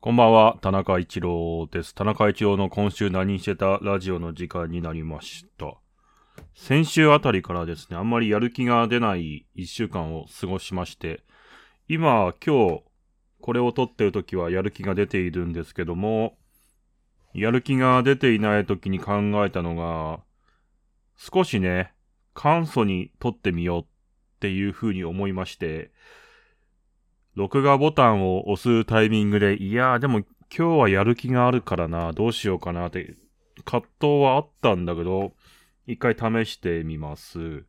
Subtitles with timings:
[0.00, 1.92] こんばんは、田中一郎です。
[1.92, 5.74] 田中一郎の今週何してたラジオの時間になりました。
[6.54, 11.24] 先週あたりからですね、あんまりやる気が出ない一週間を過ごしまして、
[11.88, 12.82] 今、今日、
[13.40, 16.38] これを撮ってる時はやる気が出ているんですけども、
[17.34, 20.20] やる気が出ていない時に考えたのが、
[21.16, 21.92] 少しね、
[22.34, 23.84] 簡素に撮ってみようっ
[24.38, 25.90] ていう風に思いまして、
[27.38, 33.14] 録画ボタンを押すタイミングで、いやーでも今日はやる気があるからな、どうしようかなって、
[33.64, 35.34] 葛藤はあったんだけど、
[35.86, 37.64] 一回試してみます。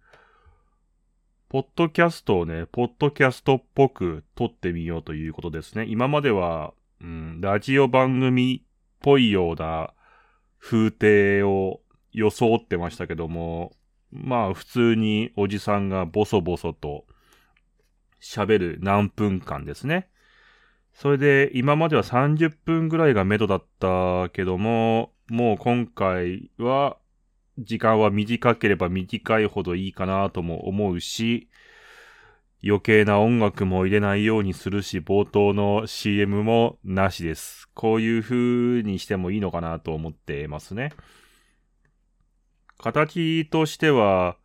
[1.50, 5.86] ポッドキャストをね、ポッドキャストっぽく撮ってみようということですね。
[5.88, 8.68] 今までは、うん、ラジオ番組っ
[9.02, 9.94] ぽいような
[10.58, 11.82] 風景を
[12.12, 13.74] 装ってましたけども、
[14.12, 17.06] まあ普通におじさんがボソボソと
[18.22, 20.10] 喋る何分間ですね。
[20.94, 26.98] それで今までは30分ぐらいが目処だったけども、もう今回は
[27.58, 31.50] 時間は短ければ短いほどいいかなとも思うし、
[32.64, 37.70] 余計な音楽も入れないようにするし、冒頭の CM もなしです。
[37.74, 40.92] こういう風にしてもいいのかなと思ってますね。
[42.78, 44.38] 形としては、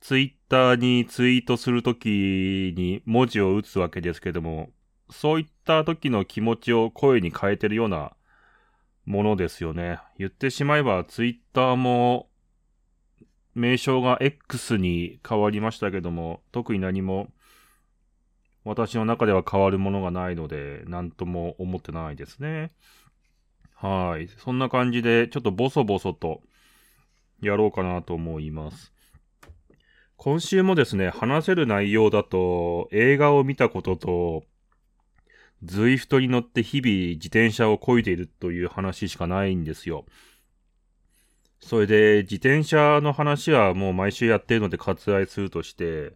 [0.00, 4.70] ツイターにツイートするときに文字を打つわけですけども、
[5.10, 8.12] そういった時の気持ちを声に変えてるような
[9.04, 9.98] ものですよね。
[10.18, 12.28] 言ってしまえばツイッターも
[13.54, 17.28] 名称が X に変わりましたけども、特に何も
[18.64, 22.72] 私の中では変わるものがないので、なんとも思ってないですね。
[23.74, 24.28] はい。
[24.38, 26.42] そんな感じで、ちょっとボソボソと
[27.40, 28.92] やろうかなと思います。
[30.16, 34.44] 今週もですね、話せる内容だと、映画を見たことと、
[35.62, 40.06] ズイフトに乗って日々自転車を漕いでいるという話しかないんですよ。
[41.60, 46.14] それで、自転車の話はもう毎週やってるので割愛するとして、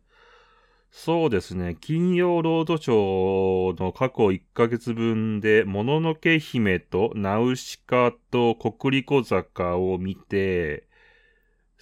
[0.90, 10.89] そうですね、金曜ロードショーの過去1ヶ月分で、もののけ姫とナウシカと国立小坂を見て、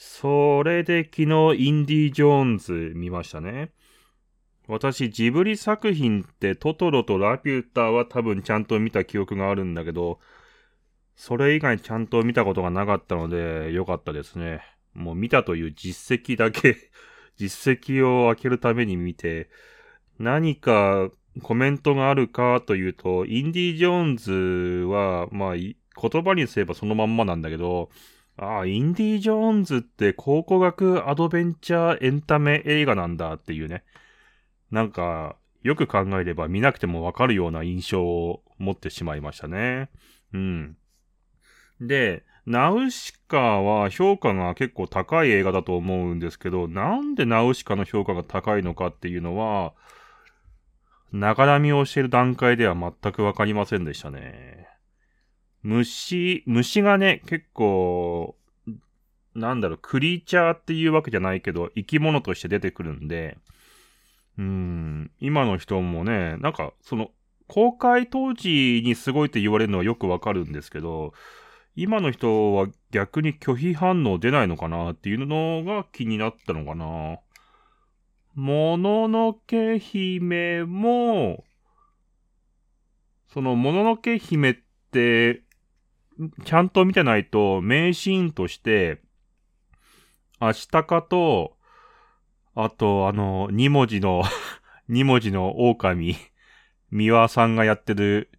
[0.01, 1.25] それで昨日
[1.59, 3.73] インディ・ジョーンズ見ましたね。
[4.69, 10.21] 私ジブリ作品ってトトロとラピューターは多分ちゃんと見た記憶があるんだけど、
[11.17, 14.63] それ以外ちゃんと見たことがなかったので良かったですね。
[14.95, 16.77] もう見たという実績だけ、
[17.37, 19.51] 実績を開けるために見て、
[20.21, 21.11] 何か
[21.43, 24.33] コメントがあるかというと、インディ・ジョーンズ
[24.87, 25.75] は、まあ、言
[26.23, 27.91] 葉にすればそのまんまなんだけど、
[28.39, 33.83] ああ、インディ・ジョーンズって考古学アドベンチャーエンタメ映画なんだっていうね。
[34.71, 39.91] なんか、よく考えれば見なくてもわかるような印象を持ってしまいましたね。
[40.33, 40.77] うん。
[41.81, 49.75] で、ナウシカは評価が結構高い映画だと思うんですけど、なんでナウシカの評価が高いのかっていうのは、
[51.13, 54.69] 長らみをしている段階では全くわかりませんでしたね。
[55.63, 58.37] 虫、虫がね、結構、
[59.35, 63.39] なんだろう、クリーチャーっていうわけじゃないけど、生き物として出てくるんで、
[64.39, 67.11] うん、今の人もね、なんか、その、
[67.49, 71.13] 公開当時にすごいって言われるのはよくわかるんですけど、
[71.75, 77.21] 今の人は逆に拒否反応出ないのかなっていうのが気になったのかな。
[78.35, 81.45] もののけ姫も、
[83.33, 84.57] そのもののけ姫っ
[84.91, 85.43] て、
[86.45, 89.01] ちゃんと見てないと、名シーンとして、
[90.41, 91.57] アシタカと、
[92.55, 94.25] あと、あの、二文字の、
[94.89, 96.17] 二文字の狼、
[96.91, 98.31] 三輪さんがやってる、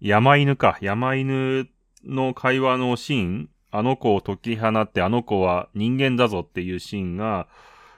[0.00, 1.70] 山犬か、山犬
[2.04, 7.48] の会話のシーン、あの子を解き放って、あの子は人間だぞっていうシーンが、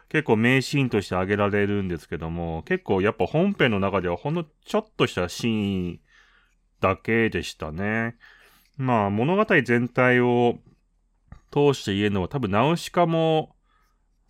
[0.08, 6.00] 結構名シーンとして挙げられるんですけども、結構やっぱ本編の中ではほんのちょっとしたシーン
[6.80, 8.16] だけでしたね。
[8.76, 10.58] まあ物語全体を
[11.50, 13.54] 通して言えるのは多分ナウシカも、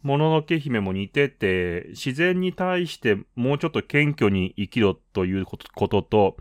[0.02, 6.36] もののけ姫も似てて、自然に対してもうちょっと謙虚に生きろということと、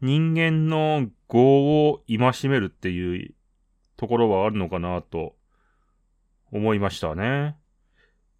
[0.00, 1.40] 人間の業
[1.88, 3.34] を戒めるっていう
[3.96, 5.36] ところはあるのかなと
[6.50, 7.56] 思いましたね。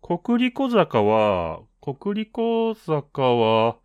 [0.02, 3.76] 国立小坂は、国立小坂は、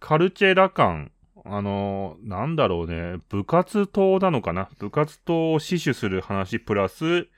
[0.00, 1.12] カルチェラ感、
[1.44, 4.70] あの、なんだろうね、部活動なのかな？
[4.78, 7.28] 部活動を死守する話プラス、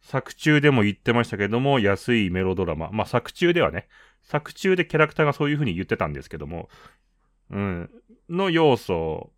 [0.00, 2.90] 作中でも言ってましたけども、安いメロドラマ。
[2.92, 3.88] まあ、作中ではね、
[4.22, 6.68] 作中でキャラクターがそういう風に言ってたんですけども、
[7.50, 7.90] うん、
[8.30, 9.32] の要素。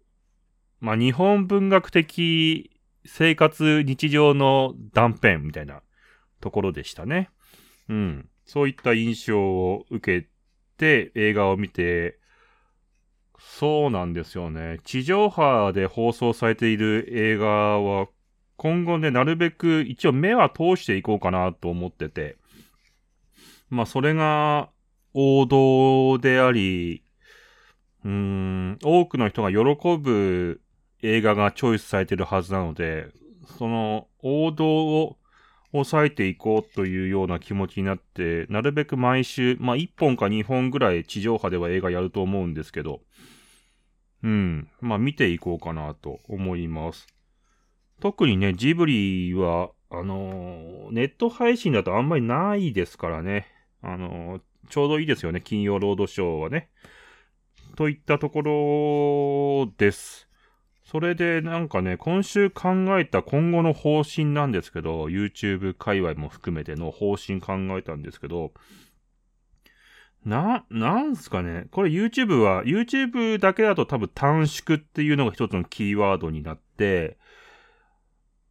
[0.80, 2.70] まあ、日本文学的
[3.06, 5.80] 生活日常の断片みたいな
[6.42, 7.30] ところでしたね。
[7.88, 8.28] うん。
[8.44, 10.28] そういった印象を受け
[10.76, 12.18] て映画を見て、
[13.38, 14.78] そうなんですよね。
[14.84, 18.08] 地上波で放送されている映画は、
[18.56, 22.36] 今後ね、なるべく一応目は通していこうかなと思ってて、
[23.70, 24.70] まあそれが
[25.14, 27.04] 王道であり、
[28.04, 29.58] うーん、多くの人が喜
[29.98, 30.60] ぶ
[31.02, 33.08] 映画がチョイスされてるはずなので、
[33.58, 35.17] その王道を
[35.72, 43.00] 抑えていこうというような気持ちになって、なるべく毎週、まあ1本か2本ぐらい地上波では映画やると思うんですけど、
[44.22, 47.06] うん、まあ見ていこうかなと思います。
[48.00, 53.46] 特にね、ジブリは、あのー、ネット配信だとあんまりないですからね。
[53.82, 56.70] あのー、ちょうどいいですよね、金曜ロードショーはね。
[57.76, 58.42] といったとこ
[59.66, 60.27] ろです。
[60.90, 68.52] それでなんかね、今週考えた今後の方針なんですけど、YouTube 界隈も含めての方針考えたんですけど、
[70.24, 71.66] な、なんすかね？
[71.72, 77.18] これ YouTube は、YouTube だけだと多分短縮っていうのが一つのキーワードになって、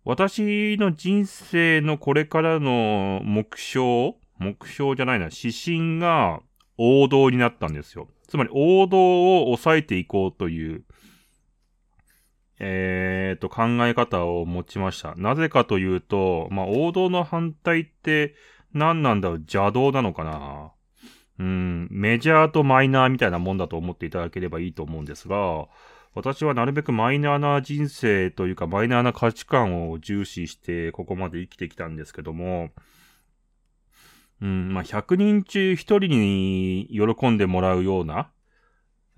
[0.03, 6.41] 私の人生のこれからの目標目標じゃないな、指針が
[6.77, 8.09] 王道になったんですよ。
[8.27, 10.83] つまり王道を抑えていこうという
[12.59, 15.13] えーと、考え方を持ちました。
[15.15, 18.35] なぜかというと、まあ、王道の反対って
[18.73, 19.37] 何なんだろう？
[19.37, 20.71] 邪道なのかな？
[21.39, 25.67] うん、メジャーとマイナーみたいなもんだと思っていただければいいと思うんですが、
[26.15, 32.69] 私はなるべくマイナーな人生というかマイナーな価値観を重視してここまで生きてきたんですけども、
[34.41, 38.31] うん、まあ、100人中1人に喜んでもらうような、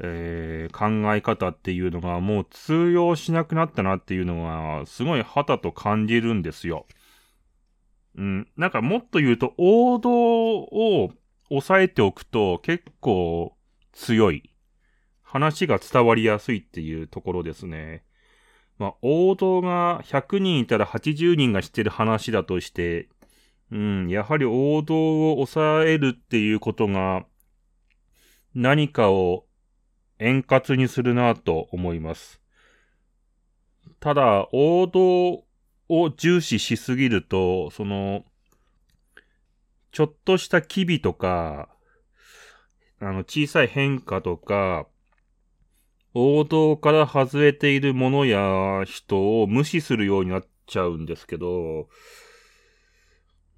[0.02, 6.86] えー、考え方っていうのがもう通用しなくなったなっていうのが、すごい旗と感じるんですよ。
[8.16, 8.48] うん。
[8.58, 11.12] なんかもっと言うと、王道を
[11.50, 13.54] 抑えておくと結構
[13.92, 14.50] 強い。
[15.22, 18.04] 話が伝わりやすいっていうところですね。
[18.80, 23.10] まあ、王道が100人いたら80人が知ってる話だとして、
[23.72, 27.26] うん、やはり王道を抑えるっていうことが、
[28.56, 29.46] 何かを
[30.20, 32.42] 円滑にするなと思います。
[34.00, 35.46] ただ、王道
[35.90, 38.26] を重視しすぎると、その、
[39.92, 41.70] ちょっとした機微とか、
[43.02, 44.88] あの、小さい変化とか、
[46.14, 51.88] 王道から外れているものや人を無視するようになっちゃうんですけど、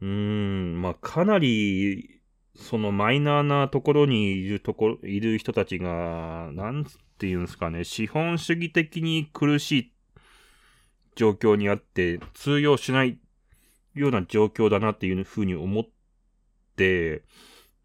[0.02, 2.21] うーん、まあ、かなり
[2.56, 6.86] そのマイナーなところにいるところ、いる人たちが、なん
[7.18, 9.94] ていうんですかね、資本主義的に苦しい
[11.16, 13.20] 状況にあって、通用しない
[13.94, 15.84] ような状況だなっていうふうに思っ
[16.76, 17.24] て、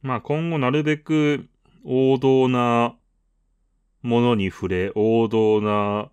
[0.03, 1.49] まあ今後なるべく
[1.85, 2.97] 王道な
[4.03, 6.11] ものに触れ、王道な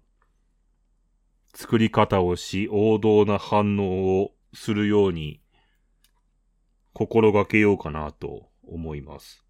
[1.55, 5.42] 作り方をし、王道な反応をするように
[6.93, 9.43] 心がけようかなと思います。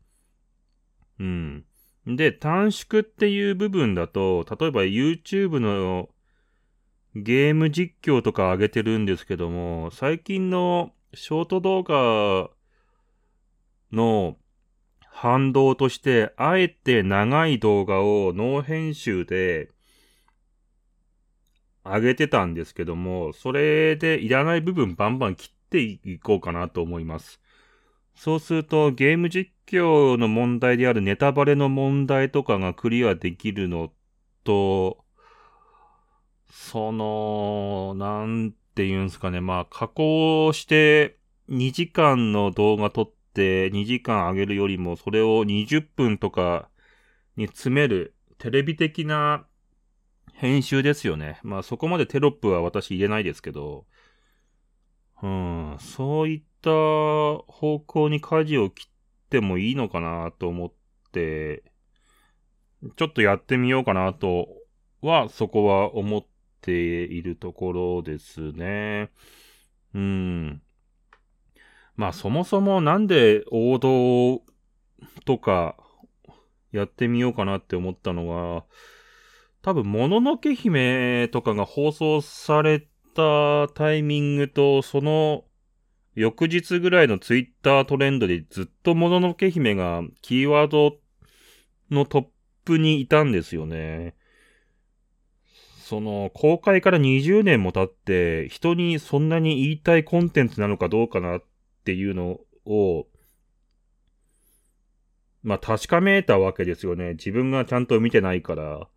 [1.19, 1.65] うん。
[2.05, 6.09] で、短縮っていう部分だと、例えば YouTube の
[7.15, 12.49] ゲーム実況とか上げてるんですけども、最近のショート動画
[13.91, 14.37] の
[15.01, 19.69] 反動として、あえて長い動画をノー編集で
[21.85, 27.41] 上げてたんですけども、それでいらない部分バンバン切っていこうかなと思います。
[28.15, 33.91] そうするとゲーム実況の問題であるネタバレの問題とかがクリアできるの
[34.43, 35.03] と、
[36.51, 39.41] その、なんて言うんすかね。
[39.41, 41.17] まあ、加工して
[41.49, 46.69] 2時間の動画撮って2時間上げるよりも、それを20分とか
[47.35, 49.47] に詰めるテレビ的な
[50.33, 51.39] 編集ですよね。
[51.41, 53.85] まあそこまでテロップは私入れないですけど、
[55.23, 58.91] うん、そういった方向に舵を切っ
[59.29, 60.73] てもいいのかなと思っ
[61.13, 61.63] て、
[62.97, 64.49] ちょっとやってみようかなと
[65.01, 66.25] は、そこは思っ
[66.59, 69.11] ているところですね。
[69.95, 70.61] うん。
[71.95, 74.41] まあそもそもなんで王道
[75.23, 75.77] とか
[76.73, 78.65] やってみようかなって思ったのは、
[79.61, 85.45] 多分、もののけ姫とかが放送されたタイミングと、その
[86.15, 90.97] 翌日ぐらいのツイッタートレンドでずっともののけ姫がキーワード
[91.89, 92.25] のトッ
[92.65, 94.15] プにいたんですよね。
[95.83, 101.43] その、公開から20年も経って、人にそんなに言いたいコンテンツなのかどうかなっ
[101.83, 103.07] ていうのを、
[105.43, 107.11] まあ確かめたわけですよね。
[107.11, 108.87] 自分がちゃんと見てないから。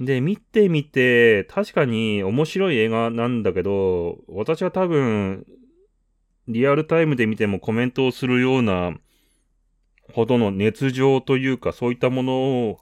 [0.00, 5.46] で、見てみて、確かに面白い映画なんだけど、私は多分、
[6.48, 8.96] リアルタイムで見てもコメントをするような
[10.12, 12.78] ほどの熱情というか、そういったもの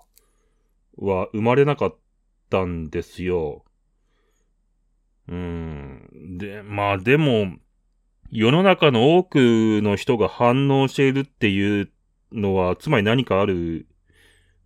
[0.99, 1.97] は生まれなかっ
[2.51, 3.65] たんですよ。
[5.29, 6.37] うん。
[6.39, 7.57] で、まあでも、
[8.31, 11.91] 世の中の多くの人が反応しているっていう
[12.33, 13.87] のは、つまり何かある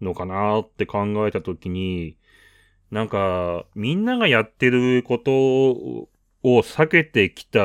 [0.00, 2.16] のかなって考えたときに、
[2.90, 6.08] なんか、みんながやってることを
[6.42, 7.60] 避けてきた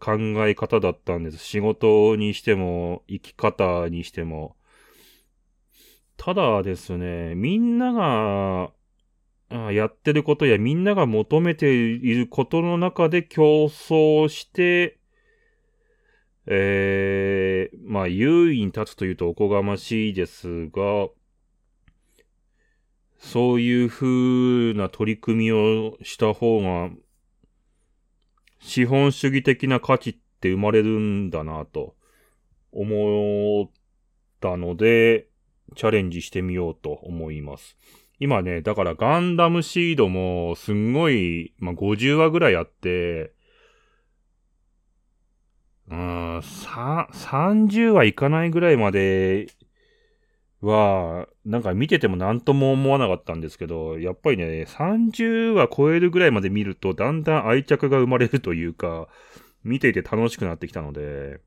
[0.00, 1.38] 考え方だったんです。
[1.38, 4.56] 仕事にしても、生き方にしても。
[6.16, 8.72] ただですね、みんなが
[9.72, 14.98] やってることやみんなが求めていることの中で競争して、
[16.46, 21.08] えー、まあ、優位に立つというとおこがましいですが、
[23.20, 26.90] そういう風な取り組みをした方が、
[28.60, 31.94] 資本主義的な価値って生まれるんだなと
[32.72, 33.70] 思っ
[34.40, 35.28] たので、
[35.76, 37.76] チャレンジしてみようと思います。
[38.18, 43.32] 今ね、だからガンダムシードもすんごい、まあ、50話ぐらいあって、
[45.90, 49.48] うん、30はいかないぐらいまで
[50.60, 59.08] は、なんか見てても何とも思わなかったんですけど、やっぱりね、30話超えるぐらいまで見ると、だんだん愛着が生まれるというか、
[59.64, 61.40] 見ていて楽しくなってきたので、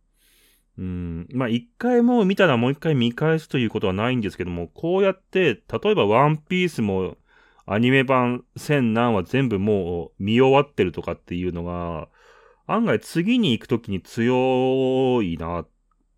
[0.77, 7.17] うん、まあ一回もう見たらもう一回見返すということはないんですけども、こうやって、例えばワンピースも
[7.65, 12.09] アニメ版千何話全部もう見終わってるとかっていうのが、
[12.65, 15.67] 案外次に行くときに強いなっ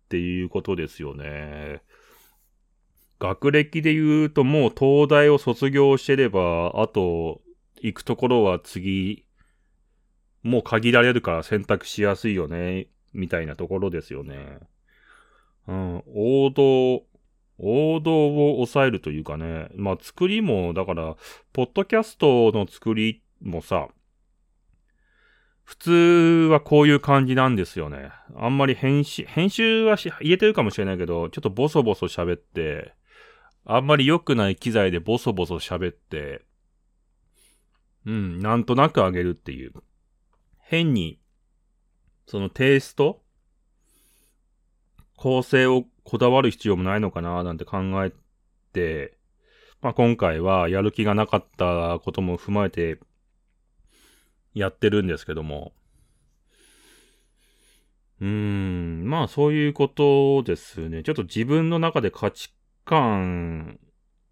[0.08, 1.82] ていうことですよね。
[3.18, 7.40] 学歴で言うともう東大を卒業してれば、あと
[7.80, 9.24] 行くところは次、
[10.42, 14.58] もう限られるから選択しやすいよね、みたいなところですよね。
[15.66, 17.04] うん、王道、
[17.58, 19.68] 王道を抑えるというかね。
[19.74, 21.16] まあ作りも、だから、
[21.52, 23.88] ポッドキャストの作りもさ、
[25.64, 25.90] 普通
[26.52, 28.10] はこういう感じなんですよね。
[28.36, 32.94] あんまり編集、編集はし言えてるかもしれないけど、ちょっとボソボソ喋って、
[33.68, 36.44] あんまり良くない機材でボソボソ喋って、
[38.06, 39.72] うん、なんとなく上げるっていう。
[40.60, 41.18] 変に、
[42.26, 43.22] そのテイスト
[45.16, 48.12] 構成をこだわる必要もないのかななんて考え
[48.72, 49.18] て、
[49.82, 53.00] まあ今回はやる気がなかったことも踏まえて
[54.54, 55.72] やってるんですけども。
[58.20, 61.02] うーん、まあそういうことですね。
[61.02, 62.55] ちょっと自分の中で価値
[62.86, 63.78] 観、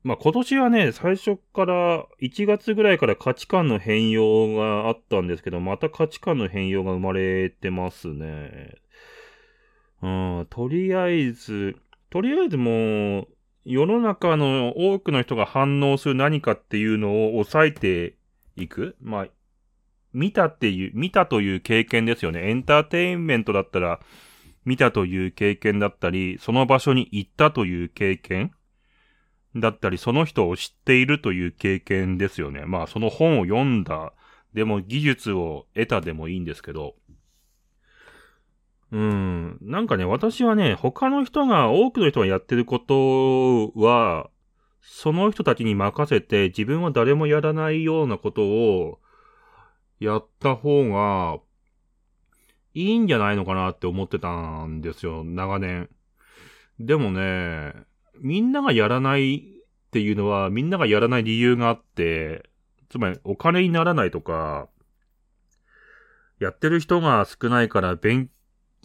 [0.03, 8.77] まあ今年はね、最初から1月ぐらいから価値観の変容があったんですけど、また価値観の変容が生まれてますね。
[10.03, 11.77] うん、とりあえず、
[12.11, 13.29] とりあえずもう、
[13.65, 18.15] 世の中の多くの人が反応する何かっていうのを抑えて
[18.57, 18.97] いく。
[19.01, 19.27] まあ、
[20.13, 22.51] 見たっていう、見たという経験ですよね。
[22.51, 24.01] エンターテインメントだったら、
[24.65, 28.53] 見たという経験だったり、その場所に行ったという経験
[29.57, 32.65] だったり、その人を知っているという経験ですよね。
[32.67, 34.13] まあ、その本を読んだ、
[34.53, 36.95] でも技術を得たでもいいんですけど、
[38.93, 39.59] うん。
[39.61, 44.31] なんかね、私はね、他の人が、多くの人がやってることは、
[44.81, 49.01] その人たちに任せて、自分は誰もやらないようなことを、
[49.99, 51.39] やった方が、
[52.75, 55.89] いいんじゃないのかなって思ってたんですよ、長年。
[56.81, 57.73] でもね、
[58.21, 59.41] みんながやらないっ
[59.93, 62.51] ていうのは、みんながやらない理由があって、
[62.89, 64.69] つまりお金にならないとか、
[66.41, 68.29] やってる人が少ないから勉、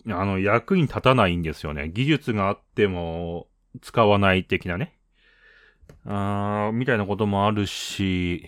[0.07, 1.89] あの、役に立たないんですよね。
[1.89, 3.47] 技術があっても
[3.81, 4.99] 使わない的なね。
[6.05, 8.47] あー、みたいなこともあるし、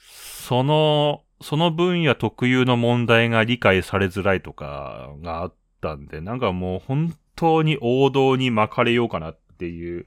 [0.00, 10.06] その、その分野特有の問題が理解されづらいとかがあったんで、なんかもう本当に王道に巻かれようかなっていう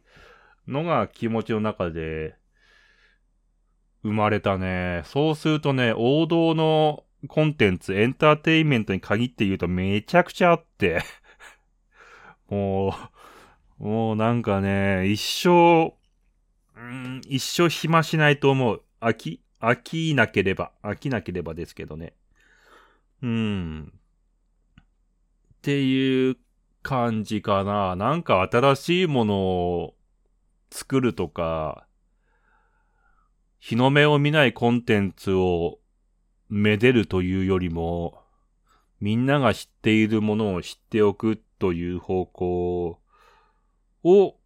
[0.68, 2.36] のが気持ちの中で
[4.04, 5.04] 生まれたね。
[5.06, 11.02] そうするとね、王道のコンテンツ、エンターテインメントに限って言うとめちゃくちゃあって
[12.50, 12.96] も
[13.80, 15.94] う、もうなんかね、一生、
[16.76, 18.84] うん、一生暇しないと思う。
[19.02, 22.14] 飽き、飽きなければ、飽きなければですけどね。
[23.22, 23.94] うん。
[23.94, 26.38] っていう
[26.84, 27.96] 感じかな。
[27.96, 29.96] なんか新しいものを
[30.70, 31.86] 作るとか、
[33.60, 35.80] 日の目を見ないコンテンツを
[36.50, 38.24] めでるというよりも、
[39.02, 43.00] みんなが知っているものを知っておくという方向
[44.04, 44.37] を、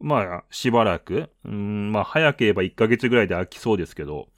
[0.00, 4.28] まあ、しばらく、うん、まあ、早ければ1ヶ月ぐらいで飽きそうですけど、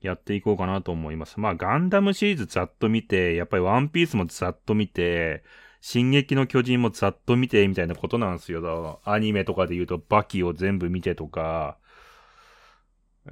[0.00, 1.40] やっていこうかなと思います。
[1.40, 5.42] まあ、ガンダムシリーズざっと見て、やっぱりワンピースもざっと見て、
[5.80, 9.00] 進撃の巨人もざっと見て、みたいなことなんですよ。
[9.04, 11.78] アニメとかで言うと、バキを全部見てとか、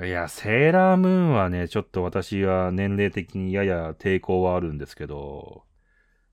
[0.03, 5.65] いや、セーラームーンはね、ちょっと私は年齢的にやや抵抗はあるんですけど、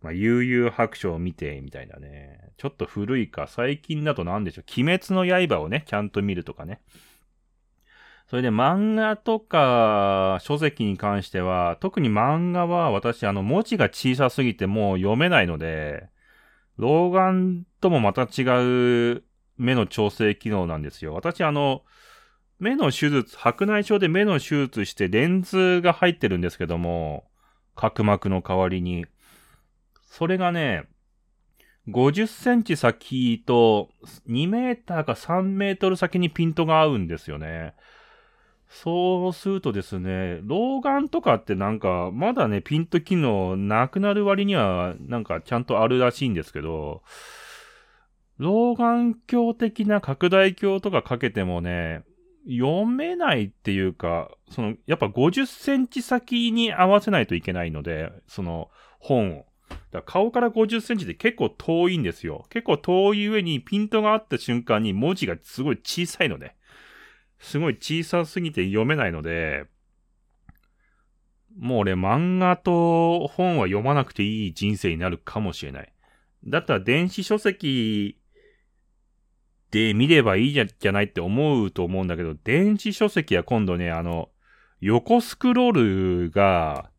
[0.02, 2.52] まあ、悠々白書を見て、みたいなね。
[2.58, 4.66] ちょっと古いか、最近だと何でしょう。
[4.82, 6.82] 鬼滅の刃をね、ちゃんと見るとかね。
[8.28, 16.08] それで漫画とか書籍に関しては、特に漫画は私、あの、文字が小さすぎてもう読めないので、
[16.78, 18.44] 老眼ともまた違
[19.16, 19.24] う
[19.58, 21.14] 目の調整機能なんですよ。
[21.14, 21.84] 私、あの、
[22.58, 27.26] 目の手術、白内障で目の手術してレンズが入ってるんですけども、
[27.76, 29.06] 角膜の代わりに。
[30.12, 30.90] それがね、
[31.88, 33.90] 50センチ先と
[34.28, 37.76] 2メーターか3メートル先にピントが合うんですよね。
[38.68, 47.04] そうするとですね、老眼とかってなんか、まだね、ピント機能なくなる割には、なんかちゃんとあるらしいんですけど、
[48.38, 52.04] 老眼鏡的な拡大鏡とかかけてもね、
[52.46, 59.51] 読めないっていうか、その、やっぱ50センチ先に合わせないといけないので、その本を。
[59.92, 62.46] だ顔から50センチで結構遠いんですよ。
[62.50, 66.56] 結構遠い上にピントがあった瞬間に文字がすごい小さいので、
[67.40, 69.66] すごい小さすぎて読めないので、
[71.58, 75.94] もう俺漫画と本は読まなくていい人生になるかもしれない。
[76.46, 78.18] だったら電子書籍
[79.72, 84.30] で見ればいいじゃじゃないって思うと思うんだけど、電子書籍は今度ね、あの、
[84.80, 86.90] 横スクロールが、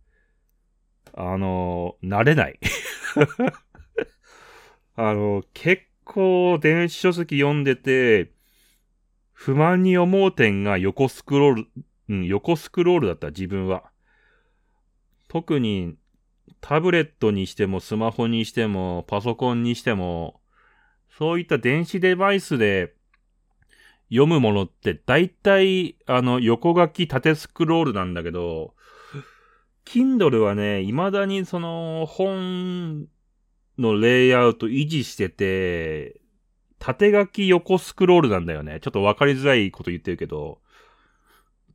[1.14, 2.59] あの、慣れない。
[4.96, 8.33] あの、結構電子書籍読んでて、
[9.33, 11.66] 不満に思う点が横スクロール、
[12.09, 13.90] うん、横スクロールだった自分は。
[15.29, 15.96] 特に
[16.61, 20.42] タブレットにしてもスマホにしてもパソコンにしても
[21.09, 22.94] そういった電子デバイスで
[24.12, 28.75] 読むものって大体、あの、横書き縦スクロールなんだけど、
[29.85, 33.07] Kindle はね、未だにその本
[33.79, 36.21] のレイアウト維持してて、
[36.79, 38.81] 縦書き横スクロールなんだよね。
[38.81, 40.61] ちょっとわかりづらいこと言ってるけど、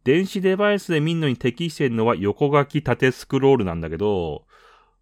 [0.04, 4.46] 電子デバイスで見るのに適してるのは横書き縦スクロールなんだけど、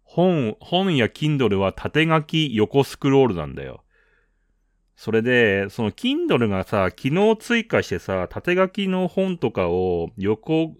[0.02, 3.84] 本、本や Kindle は縦書き横スクロールなんだよ。
[4.96, 10.74] それで、その Kindle がさ、機能追加してさ、縦書きの本とかを横、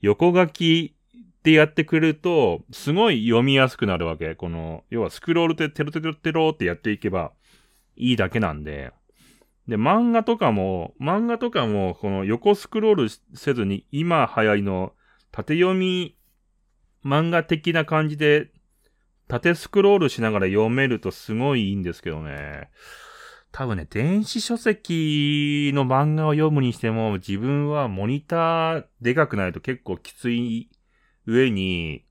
[0.00, 0.96] 横書き
[1.42, 4.34] でやってくれると、すごい読みやすくなるわけ。
[4.34, 7.32] この、要はスクロールでテロテロテロってやっていけば
[7.96, 8.92] いいだけなんで。
[9.66, 14.92] で、漫画とかも、漫画とかも、この横スクロールせずに、今流行りの
[15.32, 16.16] 縦読み
[17.04, 18.50] 漫画的な感じで、
[19.28, 22.68] 縦スクロールしながら読めるとすごいいいんですけどね。
[23.52, 30.68] 多分ね、電子書籍の漫画を読むにしても、自分はモニターでかくないと結構きつい
[31.30, 32.04] 上に、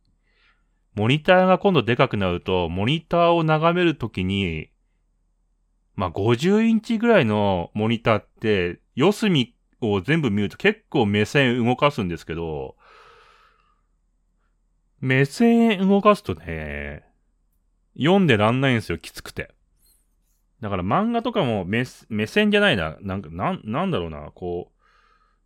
[0.95, 4.69] モニターが今度でかくなると、モニターを眺めるときに、
[5.95, 12.75] まあ、50インチぐらいのモニターって、四隅を全部見ると結構目線動かすんですけど、
[14.99, 17.03] 目線動かすとね、
[17.97, 19.53] 読んでらんないんですよ、きつくて。
[20.61, 22.97] だから漫画とかも目目線じゃないな。
[23.01, 24.31] なんか、なん、なんだろうな。
[24.35, 24.78] こう、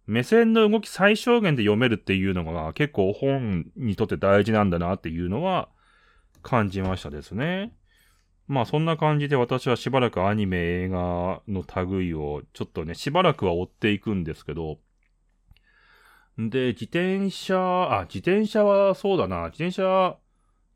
[0.05, 5.69] 目線の動き最小限で読めるっていうのが結構本にとって大事なんだなっていうのは
[6.41, 7.73] 感じましたですね。
[8.47, 14.79] まあそんな感じで私はしばらくアニメ映画の類をちょっとね、しばらくは追っていくんですけど、
[16.37, 17.55] で、自転車、
[17.99, 20.17] あ、自転車はそうだな、自転車、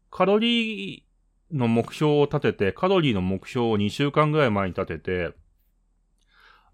[0.10, 1.08] カロリー、
[1.52, 5.34] の目標を立てて、カロリーの目標を2週間ぐらい前に立てて、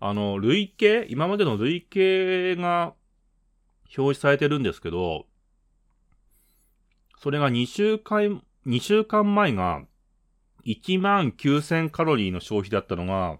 [0.06, 2.94] あの、累計今までの累計が
[3.98, 5.28] 表示されてるんですけど、
[7.20, 9.86] それが2週間、2週間前が
[10.66, 13.39] 1万9000カロリーの消費だったのが、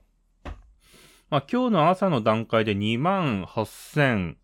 [1.30, 4.38] まあ今日の朝の段階で2万8100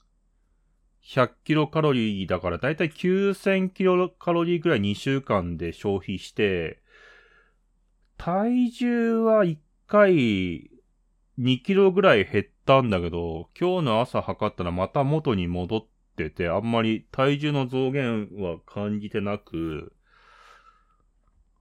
[1.45, 6.81] キロカロリーだからだいたい9000キロカロリーぐらい2週間で消費して、
[8.17, 10.69] 体重は1回
[11.39, 15.85] 2キロぐらい減ったんだけど、今日の朝測ったらまた元に戻っ
[16.17, 19.93] てて、あんまり体重の増減は感じてなく、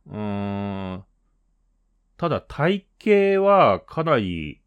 [0.06, 1.04] うーん、
[2.16, 4.60] ただ体型はかなり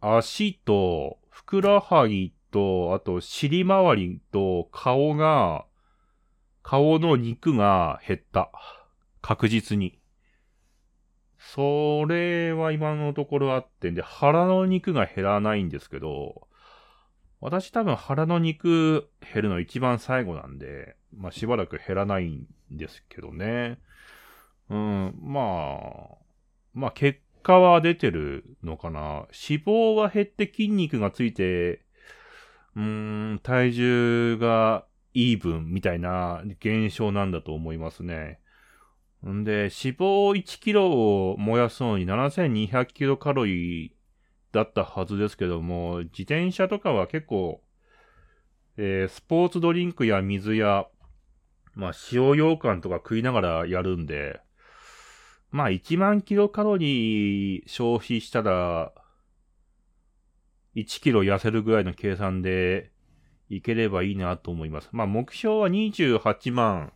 [0.00, 5.64] 足と、ふくらはぎと、あと尻周りと顔が、
[6.64, 8.50] 顔の肉が減った。
[9.22, 9.99] 確実に。
[11.40, 16.46] それは今のところあってんで、腹の肉が減らないんですけど、
[17.40, 23.78] 私多分腹の肉減るの一番最後なんで、まあしばらく減らないんですけどね。
[24.68, 26.16] うん、まあ、
[26.74, 29.00] まあ結果は出てるのかな。
[29.00, 31.80] 脂肪が減って筋肉がついて、
[32.76, 38.39] うん、体重がイーブンみたいな現象なんだと思いますね。
[39.28, 43.92] んで、脂肪1キロを燃やすのに7200キロカロリー
[44.52, 47.62] だったはずですけども、自転車とかは結構、
[48.76, 50.86] えー、スポーツドリンクや水や、
[51.74, 54.40] まあ、塩羊羹とか食いながらやるんで、
[55.50, 58.92] まあ1万キロカロリー消費したら、
[60.76, 62.92] 1キロ痩せるぐらいの計算で
[63.48, 64.88] いければいいなと思います。
[64.92, 66.92] まあ目標は28万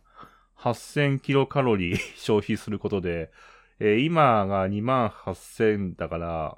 [0.57, 3.31] 8000キロカロリー 消費することで、
[3.79, 6.57] えー、今が2万8000だから、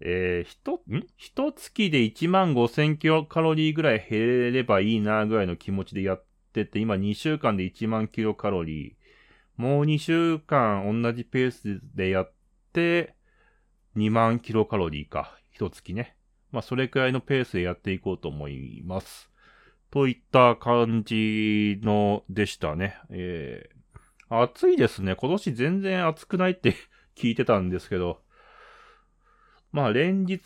[0.00, 1.06] えー、ひと、ん？
[1.16, 8.94] 一月で1万5000キロカロリーぐらい減れればいいなぐらいの気持ちでやってて、今2週間で1万キロカロリー。
[9.56, 12.32] もう2週間同じペースでやっ
[12.72, 13.14] て、
[13.96, 15.38] 2万キロカロリーか。
[15.52, 16.16] 一月ね。
[16.50, 19.31] まあ、それくらいのペースでやっていこうと思います。
[19.92, 22.96] といった感じのでしたね。
[23.10, 25.14] えー、暑いですね。
[25.14, 26.74] 今年全然暑くないって
[27.14, 28.22] 聞いてたんですけど、
[29.70, 30.40] まあ連日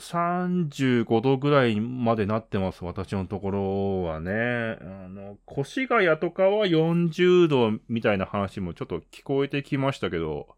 [0.00, 4.32] 35度ぐらいまでなってます、私のところはね。
[4.32, 10.56] あの、越谷とかは40度みたいな話もちょっと聞こえてきましたけど、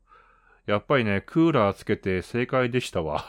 [0.65, 3.23] やっぱりね、クーラーつけて正解でしたわ。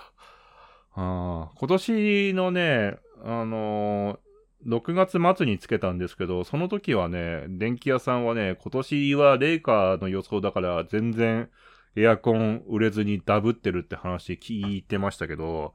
[0.94, 2.96] あ今年のね、
[3.26, 4.31] あのー、
[4.66, 11.50] 6月末につけたんですけど、その時はね、電気屋さんはね、今年は冷夏の予想だから全然
[11.96, 15.74] エアコン売れずにダブってるって話聞いてましたけど、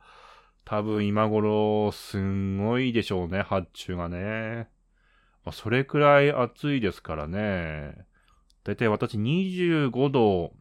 [0.65, 4.69] 多分今頃すんごいでしょうね、発注がね。
[5.45, 8.07] まあ、それくらい暑いですからね。
[8.65, 10.53] だいたい私25度、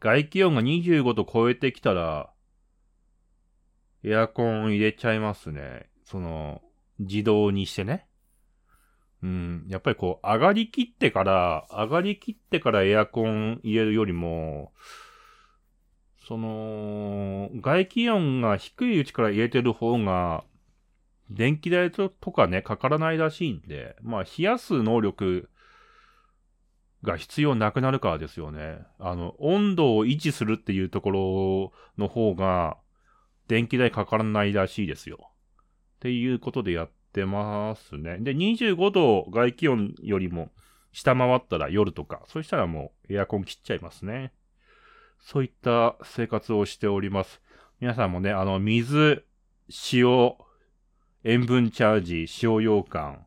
[0.00, 2.30] 外気温が25度超えてきたら、
[4.04, 5.88] エアコン入れちゃいますね。
[6.04, 6.60] その、
[6.98, 8.06] 自動にしてね。
[9.22, 14.72] うん、やっぱりこう、上がりきってから、上がりきってからエアコン入れるよりも、
[16.26, 20.44] その、外気温が低いうちから入れてる方が、
[21.30, 25.50] 電気代とかね、かからないらしいんで、まあ、冷やす能力
[27.02, 28.78] が必要なくなるからですよね。
[28.98, 32.78] あの、温度を維持するっていうところの方が、
[33.46, 35.30] 電気代かからないらしいですよ。
[35.98, 38.18] っていうことでやってますね。
[38.20, 40.50] で、25度外気温よりも
[40.92, 44.32] 下回ったら夜とか、そしたらもうエアコン切っちゃいますね。
[45.20, 47.40] そういった生活をしております。
[47.80, 49.24] 皆さんもね、あの、水、
[49.92, 50.34] 塩、
[51.24, 53.24] 塩分チャージ、塩羊羹、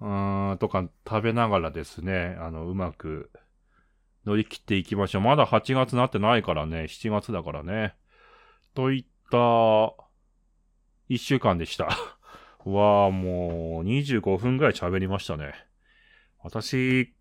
[0.00, 3.30] うーん、とか食べながらですね、あの、うまく
[4.26, 5.22] 乗り切っていきましょう。
[5.22, 7.94] まだ8月なってないからね、7月だからね。
[8.74, 9.94] といった、
[11.08, 11.88] 1週間でした。
[12.64, 15.54] は、もう、25分ぐらい喋りましたね。
[16.42, 17.14] 私、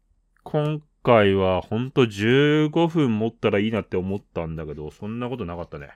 [0.44, 5.92] 今回はほんと15分持ったらいいなって思ったんだけど、そんなことなかったね。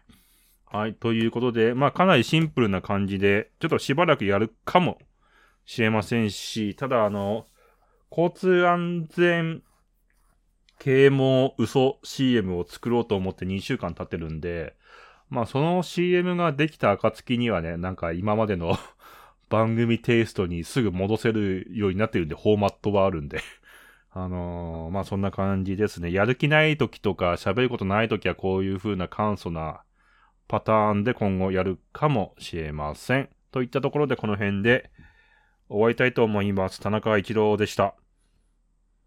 [0.66, 0.94] はい。
[0.94, 5.00] ということで、まあかなりシンプルな感じで、ちょっとしばらくやるかも
[5.66, 7.46] しれませんし、ただあの、
[8.10, 9.64] 交通安全
[10.80, 14.76] 啓蒙嘘 CM を作ろうと思って2週間経ってるんで、
[15.32, 18.78] まあその CM ができた暁にはね、なんか今までの
[19.50, 23.40] 番組テイストにすぐ戻せるようになってるんで、フォーマットはあるんで。
[24.12, 26.12] あのー、まあ、そんな感じですね。
[26.12, 29.84] やる気ない時とか、喋ることない時はこういう風な簡素な
[30.50, 33.30] パターンで今後やるかもしれません。
[33.54, 34.92] といったところでこの辺で
[35.70, 36.82] 終わりたいと思います。
[36.82, 37.96] 田中一郎でした。